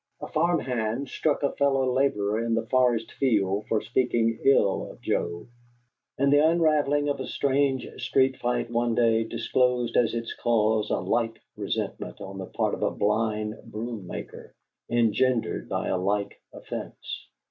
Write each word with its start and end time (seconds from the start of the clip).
A 0.19 0.27
farm 0.27 0.59
hand 0.61 1.09
struck 1.09 1.43
a 1.43 1.51
fellow 1.51 1.93
laborer 1.93 2.43
in 2.43 2.55
the 2.55 2.67
harvest 2.71 3.11
field 3.11 3.65
for 3.67 3.81
speaking 3.81 4.39
ill 4.43 4.89
of 4.89 4.99
Joe; 4.99 5.45
and 6.17 6.33
the 6.33 6.39
unravelling 6.43 7.07
of 7.07 7.19
a 7.19 7.27
strange 7.27 7.87
street 8.01 8.37
fight, 8.37 8.71
one 8.71 8.95
day, 8.95 9.23
disclosed 9.23 9.95
as 9.95 10.15
its 10.15 10.33
cause 10.33 10.89
a 10.89 10.95
like 10.97 11.39
resentment, 11.55 12.19
on 12.19 12.39
the 12.39 12.47
part 12.47 12.73
of 12.73 12.81
a 12.81 12.89
blind 12.89 13.53
broom 13.65 14.07
maker, 14.07 14.55
engendered 14.89 15.69
by 15.69 15.87
a 15.89 15.99
like 15.99 16.41
offence. 16.51 17.27